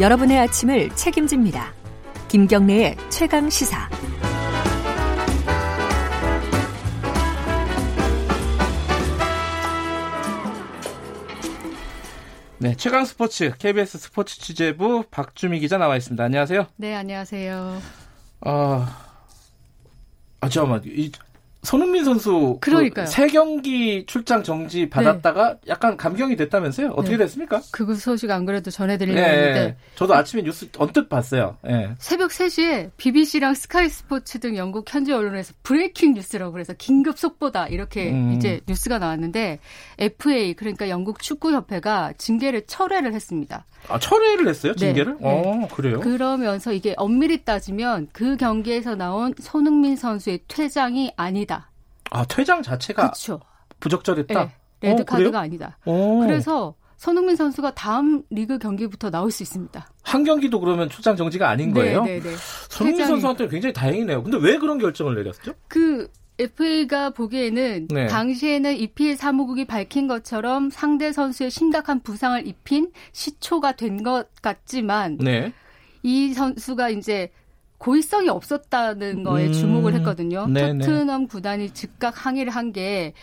여러분의 0.00 0.38
아침을 0.38 0.90
책임집니다. 0.90 1.72
김경래의 2.28 2.96
최강 3.10 3.50
시사. 3.50 3.88
네, 12.58 12.76
최강 12.76 13.04
스포츠 13.04 13.52
KBS 13.58 13.98
스포츠 13.98 14.38
취재부 14.38 15.04
박주미 15.10 15.58
기자 15.58 15.78
나와 15.78 15.96
있습니다. 15.96 16.22
안녕하세요. 16.22 16.66
네, 16.76 16.94
안녕하세요. 16.94 17.82
아, 18.42 19.08
아 20.40 20.48
잠깐만. 20.48 20.82
이 20.84 21.10
손흥민 21.62 22.04
선수 22.04 22.58
그 22.60 22.70
그러니까요. 22.70 23.06
세 23.06 23.26
경기 23.26 24.06
출장 24.06 24.42
정지 24.42 24.88
받았다가 24.88 25.56
약간 25.66 25.96
감경이 25.96 26.36
됐다면서요? 26.36 26.90
어떻게 26.90 27.16
네. 27.16 27.24
됐습니까? 27.24 27.60
그 27.72 27.94
소식 27.94 28.30
안 28.30 28.44
그래도 28.46 28.70
전해드리려고 28.70 29.20
네, 29.20 29.36
했는데 29.36 29.76
저도 29.96 30.14
아침에 30.14 30.42
뉴스 30.42 30.68
언뜻 30.78 31.08
봤어요. 31.08 31.56
예. 31.68 31.90
새벽 31.98 32.30
3시에 32.30 32.90
BBC랑 32.96 33.54
스카이 33.54 33.88
스포츠 33.88 34.38
등 34.38 34.56
영국 34.56 34.92
현지 34.92 35.12
언론에서 35.12 35.52
breaking 35.64 36.14
news라고 36.14 36.52
그래서 36.52 36.74
긴급 36.78 37.18
속보다 37.18 37.66
이렇게 37.66 38.10
음. 38.10 38.32
이제 38.32 38.60
뉴스가 38.68 38.98
나왔는데 38.98 39.58
FA 39.98 40.54
그러니까 40.54 40.88
영국 40.88 41.20
축구 41.20 41.52
협회가 41.52 42.12
징계를 42.18 42.66
철회를 42.66 43.12
했습니다. 43.14 43.64
아, 43.88 43.98
철회를 43.98 44.48
했어요? 44.48 44.72
네, 44.74 44.86
징계를? 44.86 45.16
네. 45.20 45.20
어, 45.22 45.68
그래요? 45.74 46.00
그러면서 46.00 46.72
이게 46.72 46.94
엄밀히 46.96 47.44
따지면 47.44 48.08
그 48.12 48.36
경기에서 48.36 48.94
나온 48.94 49.34
손흥민 49.40 49.96
선수의 49.96 50.40
퇴장이 50.48 51.12
아니다. 51.16 51.47
아, 52.10 52.24
퇴장 52.24 52.62
자체가 52.62 53.02
그렇죠. 53.02 53.40
부적절했다. 53.80 54.44
네, 54.80 54.88
레드 54.90 55.02
어, 55.02 55.04
카드가? 55.04 55.40
아니다. 55.40 55.78
오. 55.84 56.20
그래서 56.20 56.74
손흥민 56.96 57.36
선수가 57.36 57.74
다음 57.74 58.22
리그 58.30 58.58
경기부터 58.58 59.10
나올 59.10 59.30
수 59.30 59.42
있습니다. 59.42 59.88
한 60.02 60.24
경기도 60.24 60.58
그러면 60.60 60.88
출장 60.88 61.14
정지가 61.16 61.48
아닌 61.48 61.72
거예요? 61.72 62.02
네, 62.04 62.20
네, 62.20 62.30
네. 62.30 62.36
손흥민 62.68 63.04
퇴장이- 63.04 63.08
선수한테 63.08 63.48
굉장히 63.48 63.72
다행이네요. 63.72 64.22
근데 64.22 64.38
왜 64.40 64.58
그런 64.58 64.78
결정을 64.78 65.14
내렸죠? 65.14 65.52
그 65.68 66.10
FA가 66.40 67.10
보기에는 67.10 67.88
네. 67.88 68.06
당시에는 68.06 68.76
EPL 68.76 69.16
사무국이 69.16 69.64
밝힌 69.64 70.06
것처럼 70.06 70.70
상대 70.70 71.12
선수의 71.12 71.50
심각한 71.50 72.00
부상을 72.00 72.46
입힌 72.46 72.90
시초가 73.12 73.72
된 73.72 74.02
것 74.04 74.28
같지만 74.40 75.18
네. 75.18 75.52
이 76.04 76.32
선수가 76.34 76.90
이제 76.90 77.30
고의성이 77.78 78.28
없었다는 78.28 79.22
거에 79.22 79.46
음, 79.46 79.52
주목을 79.52 79.94
했거든요. 79.94 80.46
네, 80.48 80.72
네. 80.72 80.84
토트넘 80.84 81.28
구단이 81.28 81.70
즉각 81.70 82.26
항의를 82.26 82.52
한게 82.52 83.14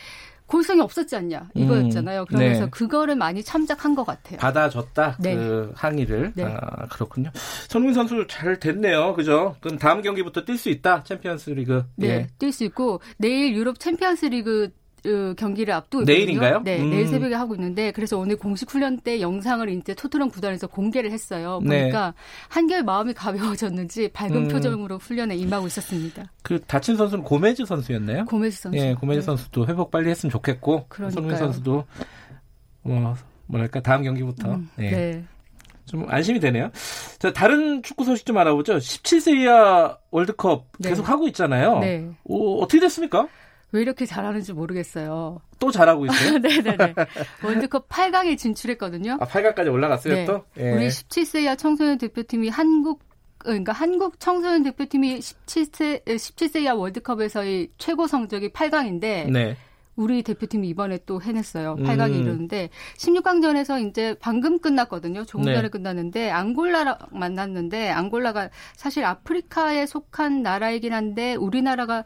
고의성이 0.48 0.80
없었지 0.82 1.16
않냐 1.16 1.50
이거였잖아요. 1.56 2.22
음, 2.22 2.26
그러면서 2.26 2.66
네. 2.66 2.70
그거를 2.70 3.16
많이 3.16 3.44
참작한 3.44 3.96
것 3.96 4.06
같아요. 4.06 4.38
받아줬다 4.38 5.18
네. 5.20 5.36
그 5.36 5.72
항의를 5.76 6.34
네. 6.36 6.44
아, 6.44 6.86
그렇군요. 6.88 7.32
손흥민 7.68 7.94
선수 7.96 8.26
잘 8.30 8.60
됐네요, 8.60 9.16
그죠? 9.16 9.56
그럼 9.60 9.78
다음 9.78 10.02
경기부터 10.02 10.46
뛸 10.46 10.58
수 10.58 10.70
있다 10.70 11.04
챔피언스리그. 11.04 11.86
네, 11.96 12.08
예. 12.08 12.28
뛸수 12.40 12.64
있고 12.66 13.02
내일 13.18 13.56
유럽 13.56 13.80
챔피언스리그 13.80 14.66
어, 14.66 14.85
경기를 15.38 15.74
앞두고 15.74 16.04
내일인가요? 16.04 16.58
있거든요. 16.58 16.64
네, 16.78 16.82
음. 16.82 16.90
내일 16.90 17.08
새벽에 17.08 17.36
하고 17.36 17.56
있는데 17.56 17.92
그래서 17.92 18.18
오늘 18.18 18.36
공식 18.36 18.70
훈련 18.70 19.00
때 19.00 19.22
영상을 19.22 19.68
이제 19.70 19.94
토트넘 19.94 20.30
구단에서 20.30 20.68
공개를 20.68 21.12
했어요. 21.12 21.60
네. 21.64 21.82
보니까 21.82 22.14
한결 22.50 22.84
마음이 22.84 23.14
가벼워졌는지 23.14 24.10
밝은 24.10 24.36
음. 24.36 24.48
표정으로 24.48 24.98
훈련에 24.98 25.36
임하고 25.36 25.68
있었습니다. 25.68 26.32
그 26.42 26.60
다친 26.62 26.96
선수는 26.98 27.24
고메즈 27.24 27.66
선수였나요? 27.66 28.26
고메스 28.26 28.64
선수. 28.64 28.78
예, 28.78 28.94
고메즈 28.94 29.20
네. 29.20 29.26
선수도 29.26 29.68
회복 29.68 29.92
빨리 29.92 30.10
했으면 30.10 30.32
좋겠고. 30.32 30.88
손흥민 31.12 31.38
선수도 31.38 31.86
뭐 32.82 33.16
뭐랄까 33.48 33.80
다음 33.82 34.04
경기부터 34.04 34.56
음, 34.56 34.70
예, 34.80 34.90
네. 34.90 35.26
좀 35.86 36.06
안심이 36.10 36.40
되네요. 36.40 36.72
자, 37.20 37.32
다른 37.32 37.84
축구 37.84 38.04
소식 38.06 38.26
좀 38.26 38.38
알아보죠. 38.38 38.78
17세 38.78 39.38
이하 39.38 39.98
월드컵 40.12 40.66
네. 40.80 40.90
계속 40.90 41.08
하고 41.08 41.28
있잖아요. 41.28 41.80
네. 41.80 42.10
오, 42.24 42.62
어떻게 42.62 42.80
됐습니까? 42.80 43.28
왜 43.72 43.82
이렇게 43.82 44.06
잘하는지 44.06 44.54
모르겠어요. 44.54 45.42
또 45.60 45.72
잘하고 45.72 46.06
있어요? 46.08 46.38
네네네. 46.40 46.96
월드컵 47.44 47.90
8강에 47.90 48.38
진출했거든요. 48.38 49.18
아, 49.20 49.26
8강까지 49.26 49.72
올라갔어요, 49.72 50.14
네. 50.14 50.26
또? 50.26 50.46
예. 50.58 50.72
우리 50.72 50.88
17세 50.88 51.44
이하 51.44 51.56
청소년 51.56 51.98
대표팀이 51.98 52.50
한국 52.50 53.04
그러니까 53.38 53.74
한국 53.74 54.20
청소년 54.20 54.64
대표팀이 54.64 55.20
17세 55.20 56.04
17세 56.06 56.62
이하 56.64 56.74
월드컵에서의 56.74 57.70
최고 57.78 58.08
성적이 58.08 58.50
8강인데 58.50 59.30
네. 59.30 59.56
우리 59.96 60.24
대표팀이 60.24 60.68
이번에 60.70 61.00
또 61.06 61.22
해냈어요. 61.22 61.76
음. 61.80 61.84
8강에 61.86 62.20
이르는데 62.20 62.70
16강전에서 62.98 63.88
이제 63.88 64.16
방금 64.20 64.60
끝났거든요. 64.60 65.26
조금 65.26 65.46
네. 65.46 65.56
전에 65.56 65.70
끝났는데 65.70 66.32
앙골라랑 66.32 66.98
만났는데 67.12 67.90
앙골라가 67.92 68.50
사실 68.76 69.06
아프리카에 69.06 69.86
속한 69.86 70.42
나라이긴 70.42 70.92
한데 70.92 71.36
우리나라가 71.36 72.04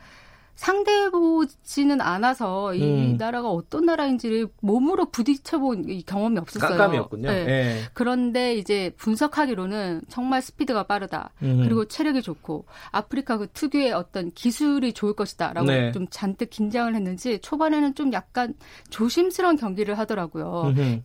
상대해보지는 0.59 2.01
않아서 2.01 2.73
이 2.73 2.83
음. 2.83 3.17
나라가 3.17 3.49
어떤 3.49 3.85
나라인지를 3.85 4.49
몸으로 4.61 5.05
부딪혀본 5.09 5.87
이 5.87 6.03
경험이 6.03 6.37
없었어요. 6.39 6.77
깜깜이었군요. 6.77 7.31
네. 7.31 7.45
예. 7.47 7.81
그런데 7.93 8.55
이제 8.55 8.91
분석하기로는 8.97 10.01
정말 10.09 10.41
스피드가 10.41 10.83
빠르다. 10.83 11.31
음. 11.43 11.61
그리고 11.63 11.85
체력이 11.85 12.21
좋고 12.21 12.65
아프리카 12.91 13.37
그 13.37 13.47
특유의 13.53 13.93
어떤 13.93 14.31
기술이 14.31 14.91
좋을 14.91 15.13
것이다라고 15.13 15.65
네. 15.65 15.93
좀 15.93 16.07
잔뜩 16.09 16.49
긴장을 16.49 16.93
했는지 16.93 17.39
초반에는 17.39 17.95
좀 17.95 18.11
약간 18.11 18.53
조심스러운 18.89 19.55
경기를 19.55 19.97
하더라고요. 19.97 20.73
음흠. 20.75 21.01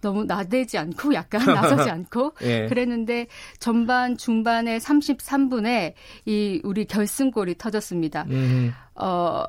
너무 0.00 0.24
나대지 0.24 0.78
않고 0.78 1.14
약간 1.14 1.44
나서지 1.44 1.88
않고 1.90 2.32
예. 2.42 2.66
그랬는데 2.66 3.26
전반 3.58 4.16
중반에 4.16 4.78
33분에 4.78 5.94
이 6.26 6.60
우리 6.64 6.84
결승골이 6.84 7.56
터졌습니다. 7.58 8.24
음. 8.30 8.72
어, 8.94 9.44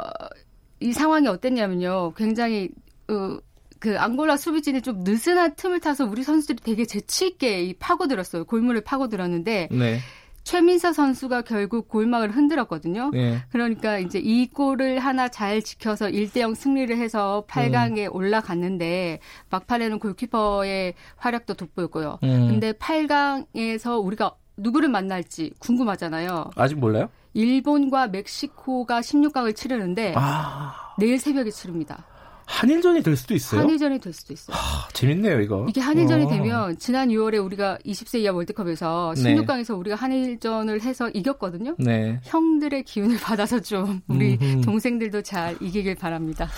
이 0.80 0.94
상황이 0.94 1.28
어땠냐면요. 1.28 2.14
굉장히, 2.16 2.70
어, 3.08 3.38
그 3.80 3.98
앙골라 4.00 4.38
수비진이 4.38 4.82
좀 4.82 5.04
느슨한 5.04 5.56
틈을 5.56 5.80
타서 5.80 6.06
우리 6.06 6.24
선수들이 6.24 6.60
되게 6.64 6.86
재치 6.86 7.28
있게 7.28 7.64
이 7.64 7.74
파고들었어요. 7.74 8.46
골문을 8.46 8.82
파고들었는데, 8.82 9.70
네. 9.72 10.00
최민서 10.44 10.94
선수가 10.94 11.44
결국 11.44 11.88
골망을 11.88 12.32
흔들었거든요. 12.32 13.12
예. 13.14 13.44
그러니까 13.52 14.00
이제 14.00 14.20
이 14.20 14.48
골을 14.48 15.00
하나 15.00 15.28
잘 15.30 15.62
지켜서 15.62 16.08
1대0 16.08 16.56
승리를 16.56 16.96
해서 16.98 17.46
8강에 17.48 18.08
음. 18.08 18.16
올라갔는데, 18.16 19.20
막판에는 19.50 20.00
골키퍼의 20.00 20.96
활약도 21.18 21.54
돋보였고요. 21.54 22.20
음. 22.24 22.48
근데 22.50 22.72
8강에서 22.74 24.04
우리가 24.04 24.36
누구를 24.58 24.90
만날지 24.90 25.54
궁금하잖아요. 25.60 26.52
아직 26.56 26.78
몰라요? 26.78 27.10
일본과 27.34 28.08
멕시코가 28.08 29.00
16강을 29.02 29.56
치르는데 29.56 30.14
아. 30.18 30.74
내일 31.00 31.18
새벽에 31.18 31.50
치릅니다. 31.50 32.06
한일전이 32.52 33.02
될 33.02 33.16
수도 33.16 33.34
있어요? 33.34 33.62
한일전이 33.62 34.00
될 34.00 34.14
수도 34.14 34.34
있어요. 34.34 34.56
아, 34.56 34.88
재밌네요, 34.94 35.40
이거. 35.42 35.66
이게 35.70 35.80
한일전이 35.80 36.26
어. 36.26 36.28
되면 36.28 36.78
지난 36.78 37.08
6월에 37.10 37.44
우리가 37.44 37.78
20세 37.86 38.20
이하 38.20 38.34
월드컵에서 38.34 39.14
네. 39.18 39.36
16강에서 39.36 39.80
우리가 39.80 39.96
한일전을 39.96 40.82
해서 40.82 41.10
이겼거든요. 41.10 41.76
네. 41.80 42.20
형들의 42.24 42.84
기운을 42.84 43.18
받아서 43.24 43.62
좀 43.62 44.02
우리 44.08 44.38
음흠. 44.42 44.62
동생들도 44.62 45.22
잘 45.24 45.56
이기길 45.62 45.96
바랍니다. 45.96 46.50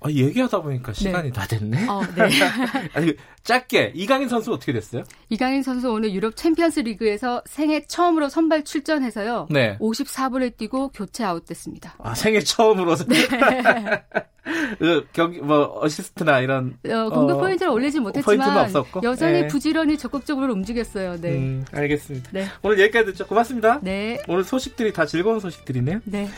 아, 0.00 0.10
얘기하다 0.10 0.62
보니까 0.62 0.92
시간이 0.92 1.32
다 1.32 1.46
됐네. 1.46 1.88
어, 1.88 2.02
네. 2.14 2.28
아니, 2.92 3.14
짧게 3.44 3.92
이강인 3.94 4.28
선수 4.28 4.52
어떻게 4.52 4.72
됐어요? 4.72 5.04
이강인 5.30 5.62
선수 5.62 5.90
오늘 5.90 6.12
유럽 6.12 6.36
챔피언스 6.36 6.80
리그에서 6.80 7.42
생애 7.46 7.86
처음으로 7.86 8.28
선발 8.28 8.64
출전해서요. 8.64 9.46
네. 9.50 9.78
54분을 9.78 10.56
뛰고 10.56 10.88
교체 10.88 11.24
아웃됐습니다. 11.24 11.96
아, 11.98 12.14
생애 12.14 12.40
처음으로 12.40 12.96
네. 12.96 13.16
그 14.78 15.06
경기 15.12 15.40
뭐 15.40 15.78
어시스트나 15.82 16.40
이런 16.40 16.78
어, 16.88 17.08
공격 17.10 17.36
어, 17.36 17.40
포인트를 17.40 17.72
올리지 17.72 18.00
못했지만 18.00 18.58
없었고? 18.58 19.00
여전히 19.02 19.42
네. 19.42 19.46
부지런히 19.46 19.96
적극적으로 19.98 20.52
움직였어요. 20.52 21.20
네. 21.20 21.30
음, 21.32 21.64
알겠습니다. 21.72 22.30
네. 22.32 22.46
오늘 22.62 22.80
여기까지 22.80 23.06
듣죠. 23.06 23.26
고맙습니다. 23.26 23.80
네. 23.82 24.20
오늘 24.28 24.44
소식들이 24.44 24.92
다 24.92 25.06
즐거운 25.06 25.40
소식들이네요. 25.40 26.00
네. 26.04 26.28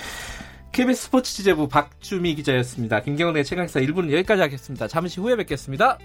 KBS 0.72 1.04
스포츠 1.04 1.34
취재부 1.34 1.66
박주미 1.69 2.34
기자였습니다. 2.36 3.00
김경래 3.00 3.42
최강사 3.42 3.80
1부는 3.80 4.12
여기까지 4.12 4.42
하겠습니다. 4.42 4.86
잠시 4.86 5.20
후에 5.20 5.34
뵙겠습니다. 5.36 5.98